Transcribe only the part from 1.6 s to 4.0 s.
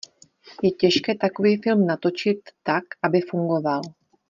film natočit tak, aby fungoval.